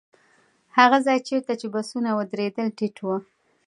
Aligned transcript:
هغه 0.77 0.97
ځای 1.05 1.19
چېرته 1.27 1.53
چې 1.59 1.67
بسونه 1.75 2.09
ودرېدل 2.13 2.67
ټيټ 2.77 2.97
و. 3.05 3.09